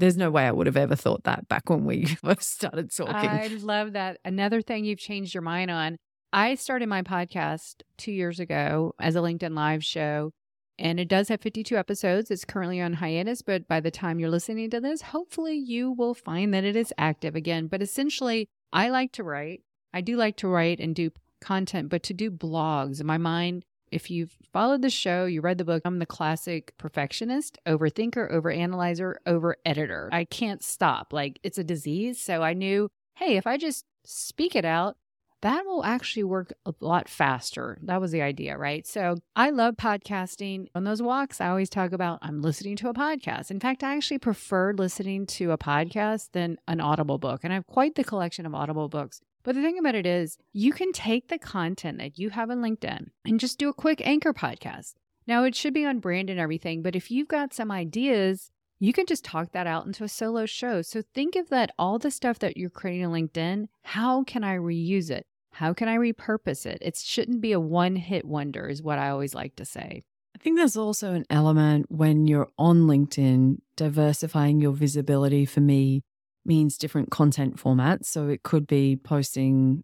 There's 0.00 0.16
no 0.16 0.30
way 0.30 0.46
I 0.46 0.50
would 0.50 0.66
have 0.66 0.76
ever 0.76 0.96
thought 0.96 1.24
that 1.24 1.46
back 1.46 1.70
when 1.70 1.84
we 1.84 2.04
first 2.24 2.50
started 2.50 2.90
talking. 2.94 3.14
I 3.14 3.46
love 3.60 3.92
that. 3.92 4.18
Another 4.24 4.62
thing 4.62 4.84
you've 4.84 4.98
changed 4.98 5.32
your 5.32 5.42
mind 5.42 5.70
on. 5.70 5.96
I 6.32 6.54
started 6.54 6.88
my 6.88 7.02
podcast 7.02 7.82
two 7.96 8.12
years 8.12 8.38
ago 8.38 8.94
as 9.00 9.16
a 9.16 9.18
LinkedIn 9.18 9.56
Live 9.56 9.84
show, 9.84 10.30
and 10.78 11.00
it 11.00 11.08
does 11.08 11.28
have 11.28 11.40
52 11.40 11.76
episodes. 11.76 12.30
It's 12.30 12.44
currently 12.44 12.80
on 12.80 12.92
hiatus, 12.94 13.42
but 13.42 13.66
by 13.66 13.80
the 13.80 13.90
time 13.90 14.20
you're 14.20 14.30
listening 14.30 14.70
to 14.70 14.80
this, 14.80 15.02
hopefully 15.02 15.56
you 15.56 15.90
will 15.90 16.14
find 16.14 16.54
that 16.54 16.62
it 16.62 16.76
is 16.76 16.94
active 16.96 17.34
again. 17.34 17.66
But 17.66 17.82
essentially, 17.82 18.48
I 18.72 18.90
like 18.90 19.10
to 19.12 19.24
write. 19.24 19.62
I 19.92 20.02
do 20.02 20.16
like 20.16 20.36
to 20.36 20.46
write 20.46 20.78
and 20.78 20.94
do 20.94 21.10
content, 21.40 21.88
but 21.88 22.04
to 22.04 22.14
do 22.14 22.30
blogs, 22.30 23.00
in 23.00 23.08
my 23.08 23.18
mind, 23.18 23.64
if 23.90 24.08
you've 24.08 24.36
followed 24.52 24.82
the 24.82 24.90
show, 24.90 25.24
you 25.24 25.40
read 25.40 25.58
the 25.58 25.64
book, 25.64 25.82
I'm 25.84 25.98
the 25.98 26.06
classic 26.06 26.74
perfectionist, 26.78 27.58
overthinker, 27.66 28.32
overanalyzer, 28.32 29.16
over 29.26 29.56
editor. 29.66 30.08
I 30.12 30.26
can't 30.26 30.62
stop. 30.62 31.12
Like 31.12 31.40
it's 31.42 31.58
a 31.58 31.64
disease. 31.64 32.20
So 32.20 32.40
I 32.44 32.52
knew, 32.52 32.88
hey, 33.16 33.36
if 33.36 33.48
I 33.48 33.56
just 33.56 33.84
speak 34.04 34.54
it 34.54 34.64
out, 34.64 34.96
that 35.42 35.64
will 35.64 35.84
actually 35.84 36.24
work 36.24 36.52
a 36.66 36.74
lot 36.80 37.08
faster. 37.08 37.78
That 37.82 38.00
was 38.00 38.12
the 38.12 38.22
idea, 38.22 38.58
right? 38.58 38.86
So 38.86 39.16
I 39.34 39.50
love 39.50 39.76
podcasting. 39.76 40.66
On 40.74 40.84
those 40.84 41.00
walks, 41.00 41.40
I 41.40 41.48
always 41.48 41.70
talk 41.70 41.92
about 41.92 42.18
I'm 42.22 42.42
listening 42.42 42.76
to 42.76 42.88
a 42.88 42.94
podcast. 42.94 43.50
In 43.50 43.60
fact, 43.60 43.82
I 43.82 43.96
actually 43.96 44.18
prefer 44.18 44.72
listening 44.72 45.26
to 45.26 45.52
a 45.52 45.58
podcast 45.58 46.32
than 46.32 46.58
an 46.68 46.80
audible 46.80 47.18
book. 47.18 47.40
And 47.42 47.52
I 47.52 47.56
have 47.56 47.66
quite 47.66 47.94
the 47.94 48.04
collection 48.04 48.44
of 48.44 48.54
audible 48.54 48.88
books. 48.88 49.20
But 49.42 49.54
the 49.54 49.62
thing 49.62 49.78
about 49.78 49.94
it 49.94 50.04
is, 50.04 50.36
you 50.52 50.72
can 50.72 50.92
take 50.92 51.28
the 51.28 51.38
content 51.38 51.96
that 51.98 52.18
you 52.18 52.28
have 52.30 52.50
on 52.50 52.58
LinkedIn 52.58 53.06
and 53.24 53.40
just 53.40 53.58
do 53.58 53.70
a 53.70 53.74
quick 53.74 54.06
anchor 54.06 54.34
podcast. 54.34 54.94
Now, 55.26 55.44
it 55.44 55.54
should 55.54 55.72
be 55.72 55.86
on 55.86 56.00
brand 56.00 56.28
and 56.28 56.38
everything, 56.38 56.82
but 56.82 56.96
if 56.96 57.10
you've 57.10 57.28
got 57.28 57.54
some 57.54 57.70
ideas, 57.70 58.50
you 58.80 58.92
can 58.92 59.06
just 59.06 59.24
talk 59.24 59.52
that 59.52 59.66
out 59.66 59.86
into 59.86 60.04
a 60.04 60.08
solo 60.08 60.44
show. 60.44 60.82
So 60.82 61.02
think 61.14 61.36
of 61.36 61.50
that 61.50 61.70
all 61.78 61.98
the 61.98 62.10
stuff 62.10 62.38
that 62.40 62.56
you're 62.56 62.70
creating 62.70 63.06
on 63.06 63.12
LinkedIn, 63.12 63.68
how 63.82 64.24
can 64.24 64.42
I 64.42 64.56
reuse 64.56 65.10
it? 65.10 65.26
How 65.52 65.72
can 65.72 65.88
I 65.88 65.96
repurpose 65.96 66.66
it? 66.66 66.78
It 66.80 66.96
shouldn't 66.96 67.40
be 67.40 67.52
a 67.52 67.60
one 67.60 67.96
hit 67.96 68.24
wonder, 68.24 68.68
is 68.68 68.82
what 68.82 68.98
I 68.98 69.10
always 69.10 69.34
like 69.34 69.56
to 69.56 69.64
say. 69.64 70.02
I 70.34 70.38
think 70.38 70.56
there's 70.56 70.76
also 70.76 71.12
an 71.12 71.26
element 71.28 71.86
when 71.90 72.26
you're 72.26 72.48
on 72.58 72.82
LinkedIn, 72.86 73.58
diversifying 73.76 74.60
your 74.60 74.72
visibility 74.72 75.44
for 75.44 75.60
me 75.60 76.02
means 76.46 76.78
different 76.78 77.10
content 77.10 77.56
formats. 77.56 78.06
So 78.06 78.28
it 78.28 78.42
could 78.42 78.66
be 78.66 78.96
posting 78.96 79.82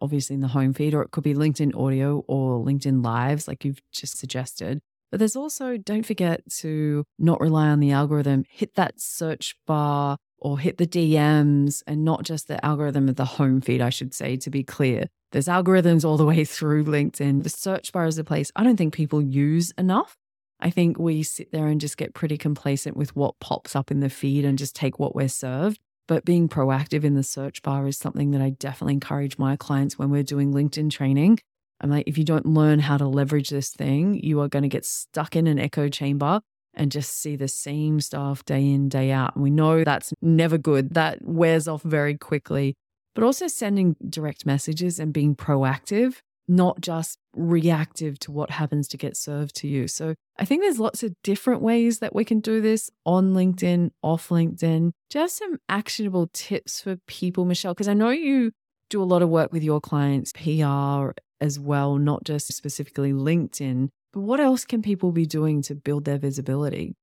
obviously 0.00 0.34
in 0.34 0.40
the 0.40 0.48
home 0.48 0.74
feed, 0.74 0.94
or 0.94 1.02
it 1.02 1.10
could 1.10 1.24
be 1.24 1.34
LinkedIn 1.34 1.74
audio 1.74 2.24
or 2.28 2.62
LinkedIn 2.64 3.04
lives, 3.04 3.48
like 3.48 3.64
you've 3.64 3.80
just 3.92 4.18
suggested. 4.18 4.80
But 5.10 5.18
there's 5.18 5.36
also, 5.36 5.76
don't 5.76 6.04
forget 6.04 6.42
to 6.58 7.04
not 7.18 7.40
rely 7.40 7.68
on 7.68 7.80
the 7.80 7.92
algorithm, 7.92 8.44
hit 8.48 8.74
that 8.74 9.00
search 9.00 9.56
bar 9.66 10.18
or 10.38 10.58
hit 10.58 10.78
the 10.78 10.86
DMs 10.86 11.82
and 11.86 12.04
not 12.04 12.22
just 12.22 12.48
the 12.48 12.64
algorithm 12.64 13.08
of 13.08 13.16
the 13.16 13.24
home 13.24 13.60
feed, 13.60 13.80
I 13.80 13.90
should 13.90 14.14
say, 14.14 14.36
to 14.36 14.50
be 14.50 14.62
clear. 14.62 15.06
There's 15.32 15.48
algorithms 15.48 16.04
all 16.04 16.16
the 16.16 16.24
way 16.24 16.44
through 16.44 16.84
LinkedIn. 16.84 17.42
The 17.42 17.50
search 17.50 17.92
bar 17.92 18.06
is 18.06 18.18
a 18.18 18.24
place 18.24 18.50
I 18.54 18.64
don't 18.64 18.76
think 18.76 18.94
people 18.94 19.22
use 19.22 19.72
enough. 19.78 20.16
I 20.60 20.70
think 20.70 20.98
we 20.98 21.22
sit 21.22 21.52
there 21.52 21.66
and 21.66 21.80
just 21.80 21.96
get 21.96 22.14
pretty 22.14 22.38
complacent 22.38 22.96
with 22.96 23.14
what 23.14 23.38
pops 23.40 23.76
up 23.76 23.90
in 23.90 24.00
the 24.00 24.08
feed 24.08 24.44
and 24.44 24.56
just 24.56 24.74
take 24.74 24.98
what 24.98 25.14
we're 25.14 25.28
served. 25.28 25.78
But 26.08 26.24
being 26.24 26.48
proactive 26.48 27.04
in 27.04 27.14
the 27.14 27.22
search 27.22 27.62
bar 27.62 27.86
is 27.86 27.98
something 27.98 28.30
that 28.30 28.40
I 28.40 28.50
definitely 28.50 28.94
encourage 28.94 29.38
my 29.38 29.56
clients 29.56 29.98
when 29.98 30.10
we're 30.10 30.22
doing 30.22 30.54
LinkedIn 30.54 30.90
training. 30.90 31.40
I'm 31.80 31.90
like, 31.90 32.06
if 32.06 32.16
you 32.16 32.24
don't 32.24 32.46
learn 32.46 32.78
how 32.78 32.96
to 32.96 33.06
leverage 33.06 33.50
this 33.50 33.70
thing, 33.70 34.14
you 34.22 34.40
are 34.40 34.48
going 34.48 34.62
to 34.62 34.68
get 34.68 34.86
stuck 34.86 35.36
in 35.36 35.46
an 35.46 35.58
echo 35.58 35.88
chamber 35.88 36.40
and 36.76 36.92
just 36.92 37.18
see 37.18 37.36
the 37.36 37.48
same 37.48 38.00
stuff 38.00 38.44
day 38.44 38.64
in, 38.70 38.88
day 38.88 39.10
out. 39.10 39.34
And 39.34 39.42
we 39.42 39.50
know 39.50 39.82
that's 39.84 40.12
never 40.20 40.58
good. 40.58 40.94
That 40.94 41.22
wears 41.22 41.66
off 41.66 41.82
very 41.82 42.16
quickly. 42.16 42.74
But 43.14 43.24
also 43.24 43.46
sending 43.46 43.96
direct 44.08 44.44
messages 44.44 45.00
and 45.00 45.12
being 45.12 45.34
proactive, 45.34 46.16
not 46.46 46.80
just 46.80 47.18
reactive 47.34 48.18
to 48.20 48.30
what 48.30 48.50
happens 48.50 48.88
to 48.88 48.98
get 48.98 49.16
served 49.16 49.56
to 49.56 49.68
you. 49.68 49.88
So 49.88 50.14
I 50.38 50.44
think 50.44 50.62
there's 50.62 50.78
lots 50.78 51.02
of 51.02 51.14
different 51.22 51.62
ways 51.62 52.00
that 52.00 52.14
we 52.14 52.24
can 52.24 52.40
do 52.40 52.60
this 52.60 52.90
on 53.06 53.32
LinkedIn, 53.32 53.90
off 54.02 54.28
LinkedIn. 54.28 54.92
Just 55.08 55.38
some 55.38 55.58
actionable 55.68 56.28
tips 56.32 56.82
for 56.82 56.96
people, 57.06 57.46
Michelle, 57.46 57.72
because 57.72 57.88
I 57.88 57.94
know 57.94 58.10
you 58.10 58.52
do 58.90 59.02
a 59.02 59.04
lot 59.04 59.22
of 59.22 59.30
work 59.30 59.52
with 59.52 59.62
your 59.62 59.80
clients, 59.80 60.32
PR 60.32 61.12
as 61.40 61.58
well, 61.58 61.96
not 61.96 62.24
just 62.24 62.52
specifically 62.52 63.12
LinkedIn. 63.12 63.88
But 64.16 64.22
what 64.22 64.40
else 64.40 64.64
can 64.64 64.80
people 64.80 65.12
be 65.12 65.26
doing 65.26 65.60
to 65.64 65.74
build 65.74 66.06
their 66.06 66.16
visibility? 66.16 66.96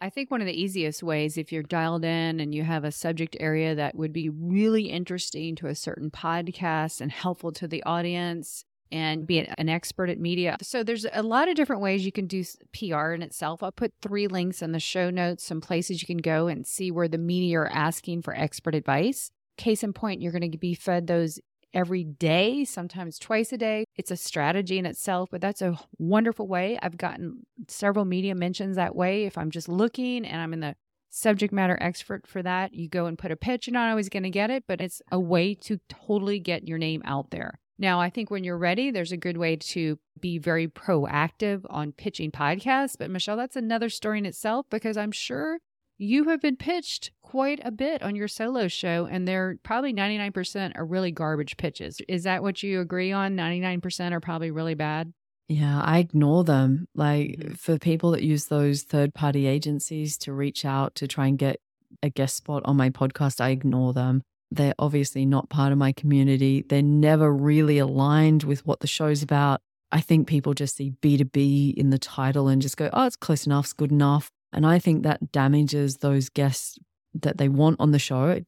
I 0.00 0.08
think 0.08 0.30
one 0.30 0.40
of 0.40 0.46
the 0.46 0.58
easiest 0.58 1.02
ways, 1.02 1.36
if 1.36 1.52
you're 1.52 1.62
dialed 1.62 2.02
in 2.02 2.40
and 2.40 2.54
you 2.54 2.62
have 2.62 2.82
a 2.82 2.90
subject 2.90 3.36
area 3.38 3.74
that 3.74 3.94
would 3.94 4.14
be 4.14 4.30
really 4.30 4.84
interesting 4.84 5.54
to 5.56 5.66
a 5.66 5.74
certain 5.74 6.10
podcast 6.10 7.02
and 7.02 7.12
helpful 7.12 7.52
to 7.52 7.68
the 7.68 7.82
audience, 7.82 8.64
and 8.90 9.26
be 9.26 9.40
an 9.40 9.68
expert 9.68 10.08
at 10.08 10.18
media. 10.18 10.56
So 10.62 10.82
there's 10.82 11.04
a 11.12 11.22
lot 11.22 11.50
of 11.50 11.56
different 11.56 11.82
ways 11.82 12.06
you 12.06 12.12
can 12.12 12.26
do 12.26 12.42
PR 12.72 13.10
in 13.10 13.20
itself. 13.20 13.62
I'll 13.62 13.70
put 13.70 13.92
three 14.00 14.26
links 14.26 14.62
in 14.62 14.72
the 14.72 14.80
show 14.80 15.10
notes, 15.10 15.44
some 15.44 15.60
places 15.60 16.00
you 16.00 16.06
can 16.06 16.18
go 16.18 16.46
and 16.46 16.66
see 16.66 16.90
where 16.90 17.08
the 17.08 17.18
media 17.18 17.58
are 17.58 17.70
asking 17.70 18.22
for 18.22 18.34
expert 18.34 18.74
advice. 18.74 19.30
Case 19.58 19.82
in 19.82 19.92
point, 19.92 20.22
you're 20.22 20.32
going 20.32 20.50
to 20.50 20.56
be 20.56 20.72
fed 20.72 21.06
those 21.06 21.38
every 21.76 22.02
day, 22.02 22.64
sometimes 22.64 23.18
twice 23.18 23.52
a 23.52 23.58
day. 23.58 23.84
It's 23.96 24.10
a 24.10 24.16
strategy 24.16 24.78
in 24.78 24.86
itself, 24.86 25.28
but 25.30 25.42
that's 25.42 25.60
a 25.60 25.78
wonderful 25.98 26.48
way. 26.48 26.78
I've 26.82 26.96
gotten 26.96 27.44
several 27.68 28.06
media 28.06 28.34
mentions 28.34 28.76
that 28.76 28.96
way. 28.96 29.26
If 29.26 29.36
I'm 29.36 29.50
just 29.50 29.68
looking 29.68 30.24
and 30.24 30.40
I'm 30.40 30.54
in 30.54 30.60
the 30.60 30.74
subject 31.10 31.52
matter 31.52 31.76
expert 31.78 32.26
for 32.26 32.42
that, 32.42 32.72
you 32.72 32.88
go 32.88 33.04
and 33.04 33.18
put 33.18 33.30
a 33.30 33.36
pitch. 33.36 33.66
You're 33.66 33.74
not 33.74 33.90
always 33.90 34.08
going 34.08 34.22
to 34.22 34.30
get 34.30 34.50
it, 34.50 34.64
but 34.66 34.80
it's 34.80 35.02
a 35.12 35.20
way 35.20 35.54
to 35.54 35.78
totally 35.90 36.40
get 36.40 36.66
your 36.66 36.78
name 36.78 37.02
out 37.04 37.30
there. 37.30 37.60
Now, 37.78 38.00
I 38.00 38.08
think 38.08 38.30
when 38.30 38.42
you're 38.42 38.56
ready, 38.56 38.90
there's 38.90 39.12
a 39.12 39.18
good 39.18 39.36
way 39.36 39.56
to 39.56 39.98
be 40.18 40.38
very 40.38 40.66
proactive 40.66 41.60
on 41.68 41.92
pitching 41.92 42.30
podcasts. 42.30 42.96
But 42.98 43.10
Michelle, 43.10 43.36
that's 43.36 43.54
another 43.54 43.90
story 43.90 44.16
in 44.16 44.24
itself 44.24 44.64
because 44.70 44.96
I'm 44.96 45.12
sure 45.12 45.58
you 45.98 46.24
have 46.24 46.40
been 46.40 46.56
pitched 46.56 47.10
quite 47.22 47.60
a 47.64 47.70
bit 47.70 48.02
on 48.02 48.14
your 48.14 48.28
solo 48.28 48.68
show, 48.68 49.06
and 49.10 49.26
they're 49.26 49.56
probably 49.62 49.92
99% 49.92 50.72
are 50.76 50.84
really 50.84 51.10
garbage 51.10 51.56
pitches. 51.56 52.00
Is 52.08 52.24
that 52.24 52.42
what 52.42 52.62
you 52.62 52.80
agree 52.80 53.12
on? 53.12 53.36
99% 53.36 54.12
are 54.12 54.20
probably 54.20 54.50
really 54.50 54.74
bad? 54.74 55.12
Yeah, 55.48 55.80
I 55.80 55.98
ignore 55.98 56.44
them. 56.44 56.88
Like 56.94 57.28
mm-hmm. 57.28 57.52
for 57.54 57.78
people 57.78 58.10
that 58.12 58.22
use 58.22 58.46
those 58.46 58.82
third 58.82 59.14
party 59.14 59.46
agencies 59.46 60.18
to 60.18 60.32
reach 60.32 60.64
out 60.64 60.94
to 60.96 61.06
try 61.06 61.26
and 61.26 61.38
get 61.38 61.60
a 62.02 62.10
guest 62.10 62.36
spot 62.36 62.62
on 62.64 62.76
my 62.76 62.90
podcast, 62.90 63.40
I 63.40 63.50
ignore 63.50 63.92
them. 63.92 64.22
They're 64.50 64.74
obviously 64.78 65.26
not 65.26 65.48
part 65.48 65.72
of 65.72 65.78
my 65.78 65.92
community. 65.92 66.64
They're 66.68 66.82
never 66.82 67.32
really 67.32 67.78
aligned 67.78 68.44
with 68.44 68.66
what 68.66 68.80
the 68.80 68.86
show's 68.86 69.22
about. 69.22 69.60
I 69.92 70.00
think 70.00 70.26
people 70.26 70.52
just 70.52 70.76
see 70.76 70.92
B2B 71.00 71.74
in 71.74 71.90
the 71.90 71.98
title 71.98 72.48
and 72.48 72.60
just 72.60 72.76
go, 72.76 72.90
oh, 72.92 73.06
it's 73.06 73.16
close 73.16 73.46
enough, 73.46 73.66
it's 73.66 73.72
good 73.72 73.92
enough. 73.92 74.30
And 74.56 74.66
I 74.66 74.80
think 74.80 75.04
that 75.04 75.30
damages 75.30 75.98
those 75.98 76.28
guests 76.28 76.78
that 77.14 77.38
they 77.38 77.48
want 77.48 77.78
on 77.78 77.92
the 77.92 77.98
show. 77.98 78.40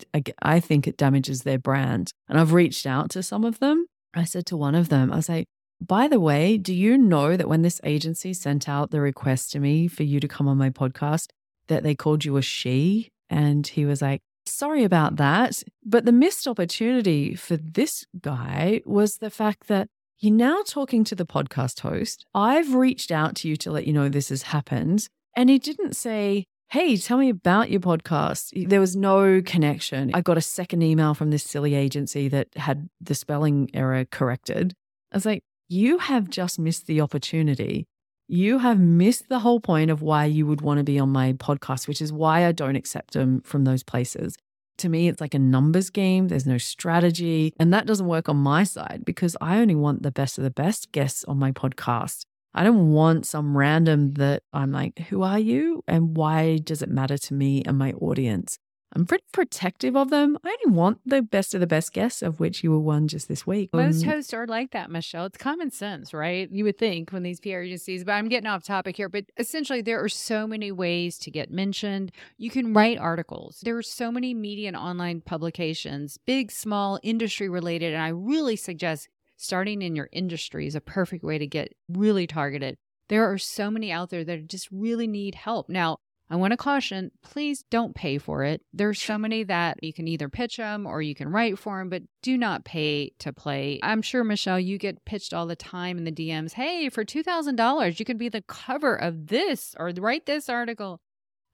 I 0.42 0.58
think 0.58 0.88
it 0.88 0.96
damages 0.96 1.42
their 1.42 1.58
brand. 1.58 2.12
And 2.28 2.40
I've 2.40 2.52
reached 2.52 2.86
out 2.86 3.10
to 3.10 3.22
some 3.22 3.44
of 3.44 3.60
them. 3.60 3.86
I 4.14 4.24
said 4.24 4.46
to 4.46 4.56
one 4.56 4.74
of 4.74 4.88
them, 4.88 5.12
I 5.12 5.16
was 5.16 5.28
like, 5.28 5.46
by 5.80 6.08
the 6.08 6.18
way, 6.18 6.58
do 6.58 6.74
you 6.74 6.98
know 6.98 7.36
that 7.36 7.48
when 7.48 7.62
this 7.62 7.80
agency 7.84 8.32
sent 8.32 8.68
out 8.68 8.90
the 8.90 9.00
request 9.00 9.52
to 9.52 9.60
me 9.60 9.86
for 9.86 10.02
you 10.02 10.18
to 10.18 10.26
come 10.26 10.48
on 10.48 10.58
my 10.58 10.70
podcast, 10.70 11.28
that 11.68 11.82
they 11.82 11.94
called 11.94 12.24
you 12.24 12.36
a 12.36 12.42
she? 12.42 13.10
And 13.30 13.66
he 13.66 13.84
was 13.84 14.02
like, 14.02 14.20
sorry 14.46 14.82
about 14.82 15.16
that. 15.16 15.62
But 15.84 16.04
the 16.04 16.12
missed 16.12 16.48
opportunity 16.48 17.34
for 17.34 17.56
this 17.56 18.06
guy 18.20 18.80
was 18.86 19.18
the 19.18 19.30
fact 19.30 19.68
that 19.68 19.88
you're 20.18 20.34
now 20.34 20.62
talking 20.66 21.04
to 21.04 21.14
the 21.14 21.26
podcast 21.26 21.80
host. 21.80 22.24
I've 22.34 22.74
reached 22.74 23.12
out 23.12 23.36
to 23.36 23.48
you 23.48 23.56
to 23.58 23.70
let 23.70 23.86
you 23.86 23.92
know 23.92 24.08
this 24.08 24.30
has 24.30 24.42
happened. 24.44 25.06
And 25.38 25.48
he 25.48 25.60
didn't 25.60 25.94
say, 25.94 26.46
Hey, 26.70 26.96
tell 26.96 27.16
me 27.16 27.28
about 27.28 27.70
your 27.70 27.80
podcast. 27.80 28.68
There 28.68 28.80
was 28.80 28.96
no 28.96 29.40
connection. 29.40 30.10
I 30.12 30.20
got 30.20 30.36
a 30.36 30.40
second 30.40 30.82
email 30.82 31.14
from 31.14 31.30
this 31.30 31.44
silly 31.44 31.76
agency 31.76 32.26
that 32.26 32.48
had 32.56 32.88
the 33.00 33.14
spelling 33.14 33.70
error 33.72 34.04
corrected. 34.04 34.74
I 35.12 35.16
was 35.16 35.24
like, 35.24 35.44
You 35.68 35.98
have 35.98 36.28
just 36.28 36.58
missed 36.58 36.88
the 36.88 37.00
opportunity. 37.00 37.86
You 38.26 38.58
have 38.58 38.80
missed 38.80 39.28
the 39.28 39.38
whole 39.38 39.60
point 39.60 39.92
of 39.92 40.02
why 40.02 40.24
you 40.24 40.44
would 40.44 40.60
want 40.60 40.78
to 40.78 40.84
be 40.84 40.98
on 40.98 41.10
my 41.10 41.34
podcast, 41.34 41.86
which 41.86 42.02
is 42.02 42.12
why 42.12 42.44
I 42.44 42.50
don't 42.50 42.76
accept 42.76 43.14
them 43.14 43.40
from 43.42 43.62
those 43.62 43.84
places. 43.84 44.36
To 44.78 44.88
me, 44.88 45.06
it's 45.06 45.20
like 45.20 45.34
a 45.34 45.38
numbers 45.38 45.88
game. 45.88 46.28
There's 46.28 46.46
no 46.46 46.58
strategy. 46.58 47.54
And 47.60 47.72
that 47.72 47.86
doesn't 47.86 48.06
work 48.06 48.28
on 48.28 48.38
my 48.38 48.64
side 48.64 49.04
because 49.06 49.36
I 49.40 49.60
only 49.60 49.76
want 49.76 50.02
the 50.02 50.10
best 50.10 50.36
of 50.36 50.42
the 50.42 50.50
best 50.50 50.90
guests 50.90 51.22
on 51.24 51.38
my 51.38 51.52
podcast. 51.52 52.24
I 52.54 52.64
don't 52.64 52.92
want 52.92 53.26
some 53.26 53.56
random 53.56 54.14
that 54.14 54.42
I'm 54.52 54.72
like, 54.72 54.98
who 55.10 55.22
are 55.22 55.38
you? 55.38 55.84
And 55.86 56.16
why 56.16 56.58
does 56.58 56.82
it 56.82 56.88
matter 56.88 57.18
to 57.18 57.34
me 57.34 57.62
and 57.64 57.78
my 57.78 57.92
audience? 57.92 58.58
I'm 58.94 59.04
pretty 59.04 59.24
protective 59.32 59.96
of 59.96 60.08
them. 60.08 60.38
I 60.42 60.56
only 60.64 60.76
want 60.76 61.00
the 61.04 61.20
best 61.20 61.54
of 61.54 61.60
the 61.60 61.66
best 61.66 61.92
guests, 61.92 62.22
of 62.22 62.40
which 62.40 62.64
you 62.64 62.70
were 62.70 62.80
one 62.80 63.06
just 63.06 63.28
this 63.28 63.46
week. 63.46 63.70
Most 63.74 64.02
um, 64.02 64.10
hosts 64.10 64.32
are 64.32 64.46
like 64.46 64.70
that, 64.70 64.90
Michelle. 64.90 65.26
It's 65.26 65.36
common 65.36 65.70
sense, 65.70 66.14
right? 66.14 66.48
You 66.50 66.64
would 66.64 66.78
think 66.78 67.12
when 67.12 67.22
these 67.22 67.38
PR 67.38 67.58
agencies, 67.58 68.02
but 68.02 68.12
I'm 68.12 68.28
getting 68.28 68.48
off 68.48 68.64
topic 68.64 68.96
here. 68.96 69.10
But 69.10 69.26
essentially, 69.36 69.82
there 69.82 70.02
are 70.02 70.08
so 70.08 70.46
many 70.46 70.72
ways 70.72 71.18
to 71.18 71.30
get 71.30 71.50
mentioned. 71.50 72.12
You 72.38 72.50
can 72.50 72.72
write 72.72 72.98
articles. 72.98 73.60
There 73.62 73.76
are 73.76 73.82
so 73.82 74.10
many 74.10 74.32
media 74.32 74.68
and 74.68 74.76
online 74.76 75.20
publications, 75.20 76.18
big, 76.26 76.50
small, 76.50 76.98
industry 77.02 77.48
related. 77.48 77.92
And 77.92 78.02
I 78.02 78.08
really 78.08 78.56
suggest 78.56 79.08
starting 79.38 79.80
in 79.80 79.96
your 79.96 80.10
industry 80.12 80.66
is 80.66 80.74
a 80.74 80.80
perfect 80.80 81.24
way 81.24 81.38
to 81.38 81.46
get 81.46 81.72
really 81.88 82.26
targeted. 82.26 82.76
There 83.08 83.30
are 83.32 83.38
so 83.38 83.70
many 83.70 83.90
out 83.90 84.10
there 84.10 84.24
that 84.24 84.48
just 84.48 84.68
really 84.70 85.06
need 85.06 85.34
help. 85.34 85.70
Now, 85.70 85.98
I 86.30 86.36
want 86.36 86.50
to 86.50 86.58
caution, 86.58 87.10
please 87.22 87.64
don't 87.70 87.94
pay 87.94 88.18
for 88.18 88.44
it. 88.44 88.60
There's 88.74 89.00
so 89.00 89.16
many 89.16 89.44
that 89.44 89.82
you 89.82 89.94
can 89.94 90.06
either 90.06 90.28
pitch 90.28 90.58
them 90.58 90.86
or 90.86 91.00
you 91.00 91.14
can 91.14 91.30
write 91.30 91.58
for 91.58 91.78
them, 91.78 91.88
but 91.88 92.02
do 92.22 92.36
not 92.36 92.66
pay 92.66 93.12
to 93.20 93.32
play. 93.32 93.80
I'm 93.82 94.02
sure, 94.02 94.24
Michelle, 94.24 94.60
you 94.60 94.76
get 94.76 95.06
pitched 95.06 95.32
all 95.32 95.46
the 95.46 95.56
time 95.56 95.96
in 95.96 96.04
the 96.04 96.12
DMs. 96.12 96.52
Hey, 96.52 96.90
for 96.90 97.02
$2,000, 97.02 97.98
you 97.98 98.04
could 98.04 98.18
be 98.18 98.28
the 98.28 98.42
cover 98.42 98.94
of 98.94 99.28
this 99.28 99.74
or 99.78 99.90
write 99.96 100.26
this 100.26 100.50
article. 100.50 101.00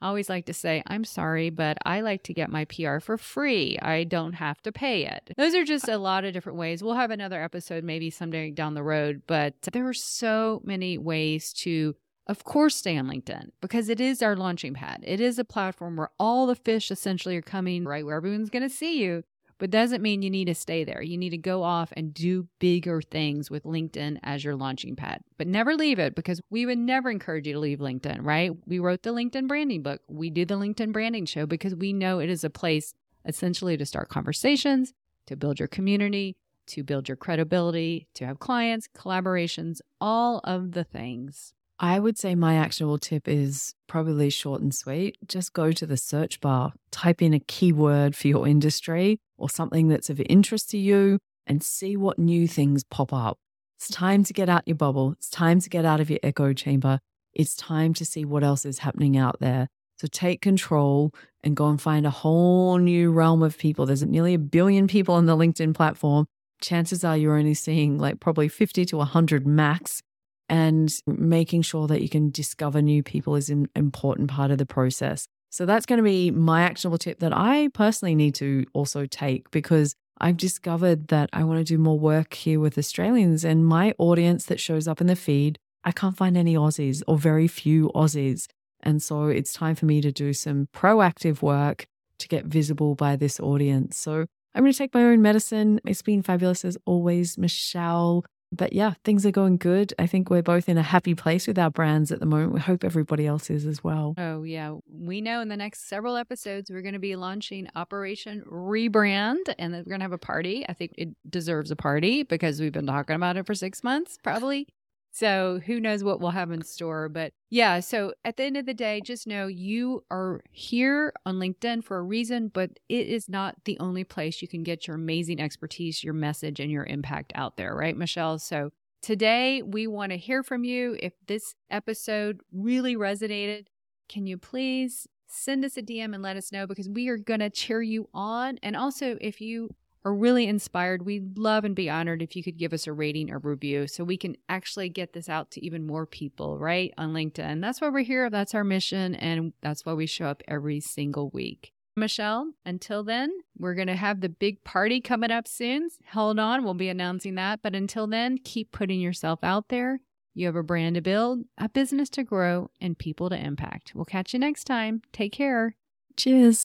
Always 0.04 0.28
like 0.28 0.44
to 0.46 0.52
say, 0.52 0.82
I'm 0.86 1.04
sorry, 1.04 1.48
but 1.48 1.78
I 1.86 2.02
like 2.02 2.24
to 2.24 2.34
get 2.34 2.50
my 2.50 2.66
PR 2.66 2.98
for 2.98 3.16
free. 3.16 3.78
I 3.80 4.04
don't 4.04 4.34
have 4.34 4.60
to 4.62 4.70
pay 4.70 5.06
it. 5.06 5.32
Those 5.38 5.54
are 5.54 5.64
just 5.64 5.88
a 5.88 5.96
lot 5.96 6.26
of 6.26 6.34
different 6.34 6.58
ways. 6.58 6.82
We'll 6.82 6.92
have 6.92 7.10
another 7.10 7.42
episode 7.42 7.84
maybe 7.84 8.10
someday 8.10 8.50
down 8.50 8.74
the 8.74 8.82
road, 8.82 9.22
but 9.26 9.54
there 9.72 9.88
are 9.88 9.94
so 9.94 10.60
many 10.62 10.98
ways 10.98 11.54
to, 11.54 11.96
of 12.26 12.44
course, 12.44 12.76
stay 12.76 12.98
on 12.98 13.06
LinkedIn 13.06 13.48
because 13.62 13.88
it 13.88 13.98
is 13.98 14.20
our 14.20 14.36
launching 14.36 14.74
pad. 14.74 15.02
It 15.06 15.20
is 15.20 15.38
a 15.38 15.44
platform 15.44 15.96
where 15.96 16.10
all 16.20 16.46
the 16.46 16.54
fish 16.54 16.90
essentially 16.90 17.36
are 17.38 17.42
coming 17.42 17.84
right 17.84 18.04
where 18.04 18.16
everyone's 18.16 18.50
going 18.50 18.68
to 18.68 18.68
see 18.68 19.02
you 19.02 19.24
but 19.58 19.70
doesn't 19.70 20.02
mean 20.02 20.22
you 20.22 20.30
need 20.30 20.46
to 20.46 20.54
stay 20.54 20.84
there. 20.84 21.02
You 21.02 21.16
need 21.16 21.30
to 21.30 21.38
go 21.38 21.62
off 21.62 21.92
and 21.96 22.12
do 22.12 22.48
bigger 22.58 23.00
things 23.00 23.50
with 23.50 23.64
LinkedIn 23.64 24.18
as 24.22 24.44
your 24.44 24.56
launching 24.56 24.96
pad. 24.96 25.20
But 25.38 25.46
never 25.46 25.74
leave 25.74 25.98
it 25.98 26.14
because 26.14 26.40
we 26.50 26.66
would 26.66 26.78
never 26.78 27.10
encourage 27.10 27.46
you 27.46 27.54
to 27.54 27.58
leave 27.58 27.78
LinkedIn, 27.78 28.18
right? 28.22 28.52
We 28.66 28.78
wrote 28.78 29.02
the 29.02 29.10
LinkedIn 29.12 29.48
branding 29.48 29.82
book. 29.82 30.00
We 30.08 30.30
do 30.30 30.44
the 30.44 30.56
LinkedIn 30.56 30.92
branding 30.92 31.26
show 31.26 31.46
because 31.46 31.74
we 31.74 31.92
know 31.92 32.18
it 32.18 32.30
is 32.30 32.44
a 32.44 32.50
place 32.50 32.94
essentially 33.24 33.76
to 33.76 33.86
start 33.86 34.08
conversations, 34.08 34.92
to 35.26 35.36
build 35.36 35.58
your 35.58 35.68
community, 35.68 36.36
to 36.66 36.82
build 36.82 37.08
your 37.08 37.16
credibility, 37.16 38.08
to 38.14 38.26
have 38.26 38.38
clients, 38.38 38.88
collaborations, 38.96 39.80
all 40.00 40.40
of 40.44 40.72
the 40.72 40.84
things. 40.84 41.52
I 41.84 41.98
would 41.98 42.16
say 42.16 42.34
my 42.34 42.56
actual 42.56 42.96
tip 42.96 43.28
is 43.28 43.74
probably 43.88 44.30
short 44.30 44.62
and 44.62 44.74
sweet. 44.74 45.18
Just 45.28 45.52
go 45.52 45.70
to 45.70 45.84
the 45.84 45.98
search 45.98 46.40
bar, 46.40 46.72
type 46.90 47.20
in 47.20 47.34
a 47.34 47.40
keyword 47.40 48.16
for 48.16 48.26
your 48.26 48.48
industry 48.48 49.18
or 49.36 49.50
something 49.50 49.88
that's 49.88 50.08
of 50.08 50.18
interest 50.26 50.70
to 50.70 50.78
you, 50.78 51.18
and 51.46 51.62
see 51.62 51.94
what 51.94 52.18
new 52.18 52.48
things 52.48 52.84
pop 52.84 53.12
up. 53.12 53.36
It's 53.76 53.90
time 53.90 54.24
to 54.24 54.32
get 54.32 54.48
out 54.48 54.62
your 54.64 54.76
bubble. 54.76 55.12
It's 55.12 55.28
time 55.28 55.60
to 55.60 55.68
get 55.68 55.84
out 55.84 56.00
of 56.00 56.08
your 56.08 56.20
echo 56.22 56.54
chamber. 56.54 57.00
It's 57.34 57.54
time 57.54 57.92
to 57.94 58.06
see 58.06 58.24
what 58.24 58.42
else 58.42 58.64
is 58.64 58.78
happening 58.78 59.18
out 59.18 59.36
there. 59.40 59.68
So 59.98 60.08
take 60.10 60.40
control 60.40 61.12
and 61.42 61.54
go 61.54 61.68
and 61.68 61.78
find 61.78 62.06
a 62.06 62.10
whole 62.10 62.78
new 62.78 63.12
realm 63.12 63.42
of 63.42 63.58
people. 63.58 63.84
There's 63.84 64.02
nearly 64.02 64.32
a 64.32 64.38
billion 64.38 64.86
people 64.86 65.16
on 65.16 65.26
the 65.26 65.36
LinkedIn 65.36 65.74
platform. 65.74 66.24
Chances 66.62 67.04
are 67.04 67.14
you're 67.14 67.36
only 67.36 67.52
seeing 67.52 67.98
like 67.98 68.20
probably 68.20 68.48
50 68.48 68.86
to 68.86 68.96
100 68.96 69.46
max 69.46 70.00
and 70.48 70.92
making 71.06 71.62
sure 71.62 71.86
that 71.86 72.02
you 72.02 72.08
can 72.08 72.30
discover 72.30 72.82
new 72.82 73.02
people 73.02 73.34
is 73.36 73.50
an 73.50 73.66
important 73.74 74.30
part 74.30 74.50
of 74.50 74.58
the 74.58 74.66
process. 74.66 75.26
So 75.50 75.66
that's 75.66 75.86
going 75.86 75.98
to 75.98 76.02
be 76.02 76.30
my 76.30 76.62
actionable 76.62 76.98
tip 76.98 77.20
that 77.20 77.32
I 77.32 77.68
personally 77.74 78.14
need 78.14 78.34
to 78.36 78.66
also 78.72 79.06
take 79.06 79.50
because 79.50 79.94
I've 80.18 80.36
discovered 80.36 81.08
that 81.08 81.30
I 81.32 81.44
want 81.44 81.58
to 81.58 81.64
do 81.64 81.78
more 81.78 81.98
work 81.98 82.34
here 82.34 82.60
with 82.60 82.78
Australians 82.78 83.44
and 83.44 83.66
my 83.66 83.94
audience 83.98 84.46
that 84.46 84.60
shows 84.60 84.88
up 84.88 85.00
in 85.00 85.06
the 85.06 85.16
feed. 85.16 85.58
I 85.84 85.92
can't 85.92 86.16
find 86.16 86.36
any 86.36 86.54
Aussies 86.54 87.02
or 87.06 87.18
very 87.18 87.46
few 87.46 87.90
Aussies. 87.94 88.46
And 88.80 89.02
so 89.02 89.26
it's 89.26 89.52
time 89.52 89.74
for 89.74 89.86
me 89.86 90.00
to 90.00 90.12
do 90.12 90.32
some 90.32 90.68
proactive 90.74 91.40
work 91.40 91.86
to 92.18 92.28
get 92.28 92.44
visible 92.44 92.94
by 92.94 93.16
this 93.16 93.40
audience. 93.40 93.96
So 93.96 94.26
I'm 94.54 94.62
going 94.62 94.72
to 94.72 94.78
take 94.78 94.94
my 94.94 95.04
own 95.04 95.20
medicine. 95.20 95.80
It's 95.84 96.02
been 96.02 96.22
fabulous 96.22 96.64
as 96.64 96.78
always, 96.86 97.36
Michelle. 97.36 98.24
But 98.56 98.72
yeah, 98.72 98.94
things 99.04 99.26
are 99.26 99.30
going 99.30 99.56
good. 99.56 99.92
I 99.98 100.06
think 100.06 100.30
we're 100.30 100.42
both 100.42 100.68
in 100.68 100.78
a 100.78 100.82
happy 100.82 101.14
place 101.14 101.46
with 101.46 101.58
our 101.58 101.70
brands 101.70 102.10
at 102.12 102.20
the 102.20 102.26
moment. 102.26 102.52
We 102.52 102.60
hope 102.60 102.84
everybody 102.84 103.26
else 103.26 103.50
is 103.50 103.66
as 103.66 103.82
well. 103.82 104.14
Oh, 104.18 104.42
yeah. 104.42 104.74
We 104.88 105.20
know 105.20 105.40
in 105.40 105.48
the 105.48 105.56
next 105.56 105.88
several 105.88 106.16
episodes, 106.16 106.70
we're 106.70 106.82
going 106.82 106.94
to 106.94 106.98
be 106.98 107.16
launching 107.16 107.68
Operation 107.74 108.42
Rebrand 108.50 109.54
and 109.58 109.72
we're 109.72 109.82
going 109.84 110.00
to 110.00 110.04
have 110.04 110.12
a 110.12 110.18
party. 110.18 110.64
I 110.68 110.72
think 110.72 110.92
it 110.96 111.10
deserves 111.28 111.70
a 111.70 111.76
party 111.76 112.22
because 112.22 112.60
we've 112.60 112.72
been 112.72 112.86
talking 112.86 113.16
about 113.16 113.36
it 113.36 113.46
for 113.46 113.54
six 113.54 113.82
months, 113.82 114.18
probably. 114.22 114.68
So 115.14 115.60
who 115.64 115.78
knows 115.78 116.02
what 116.02 116.18
we'll 116.18 116.32
have 116.32 116.50
in 116.50 116.62
store. 116.62 117.08
But 117.08 117.34
yeah, 117.48 117.78
so 117.78 118.14
at 118.24 118.36
the 118.36 118.42
end 118.42 118.56
of 118.56 118.66
the 118.66 118.74
day, 118.74 119.00
just 119.00 119.28
know 119.28 119.46
you 119.46 120.02
are 120.10 120.40
here 120.50 121.12
on 121.24 121.36
LinkedIn 121.36 121.84
for 121.84 121.98
a 121.98 122.02
reason, 122.02 122.48
but 122.48 122.80
it 122.88 123.06
is 123.06 123.28
not 123.28 123.54
the 123.64 123.78
only 123.78 124.02
place 124.02 124.42
you 124.42 124.48
can 124.48 124.64
get 124.64 124.88
your 124.88 124.96
amazing 124.96 125.40
expertise, 125.40 126.02
your 126.02 126.14
message, 126.14 126.58
and 126.58 126.68
your 126.68 126.84
impact 126.86 127.32
out 127.36 127.56
there, 127.56 127.76
right, 127.76 127.96
Michelle? 127.96 128.40
So 128.40 128.70
today 129.02 129.62
we 129.62 129.86
want 129.86 130.10
to 130.10 130.18
hear 130.18 130.42
from 130.42 130.64
you. 130.64 130.98
If 131.00 131.12
this 131.28 131.54
episode 131.70 132.40
really 132.52 132.96
resonated, 132.96 133.66
can 134.08 134.26
you 134.26 134.36
please 134.36 135.06
send 135.28 135.64
us 135.64 135.76
a 135.76 135.82
DM 135.82 136.12
and 136.12 136.24
let 136.24 136.36
us 136.36 136.50
know 136.50 136.66
because 136.66 136.88
we 136.88 137.06
are 137.06 137.18
going 137.18 137.40
to 137.40 137.50
cheer 137.50 137.82
you 137.82 138.08
on. 138.12 138.58
And 138.62 138.74
also, 138.76 139.16
if 139.20 139.40
you 139.40 139.70
are 140.04 140.14
really 140.14 140.46
inspired, 140.46 141.06
we'd 141.06 141.38
love 141.38 141.64
and 141.64 141.74
be 141.74 141.88
honored 141.88 142.22
if 142.22 142.36
you 142.36 142.42
could 142.42 142.58
give 142.58 142.72
us 142.72 142.86
a 142.86 142.92
rating 142.92 143.30
or 143.30 143.38
review 143.38 143.86
so 143.86 144.04
we 144.04 144.16
can 144.16 144.36
actually 144.48 144.88
get 144.88 145.12
this 145.12 145.28
out 145.28 145.50
to 145.52 145.64
even 145.64 145.86
more 145.86 146.06
people, 146.06 146.58
right? 146.58 146.92
On 146.98 147.12
LinkedIn. 147.12 147.60
That's 147.60 147.80
why 147.80 147.88
we're 147.88 148.04
here. 148.04 148.28
That's 148.28 148.54
our 148.54 148.64
mission. 148.64 149.14
And 149.14 149.52
that's 149.62 149.86
why 149.86 149.94
we 149.94 150.06
show 150.06 150.26
up 150.26 150.42
every 150.46 150.80
single 150.80 151.30
week. 151.30 151.72
Michelle, 151.96 152.52
until 152.66 153.04
then, 153.04 153.30
we're 153.56 153.74
going 153.74 153.86
to 153.86 153.94
have 153.94 154.20
the 154.20 154.28
big 154.28 154.64
party 154.64 155.00
coming 155.00 155.30
up 155.30 155.46
soon. 155.46 155.88
Hold 156.12 156.40
on, 156.40 156.64
we'll 156.64 156.74
be 156.74 156.88
announcing 156.88 157.36
that. 157.36 157.60
But 157.62 157.76
until 157.76 158.06
then, 158.06 158.38
keep 158.38 158.72
putting 158.72 159.00
yourself 159.00 159.38
out 159.42 159.68
there. 159.68 160.00
You 160.34 160.46
have 160.46 160.56
a 160.56 160.64
brand 160.64 160.96
to 160.96 161.00
build, 161.00 161.44
a 161.56 161.68
business 161.68 162.10
to 162.10 162.24
grow, 162.24 162.68
and 162.80 162.98
people 162.98 163.30
to 163.30 163.36
impact. 163.36 163.92
We'll 163.94 164.04
catch 164.04 164.32
you 164.32 164.40
next 164.40 164.64
time. 164.64 165.02
Take 165.12 165.32
care. 165.32 165.76
Cheers. 166.16 166.62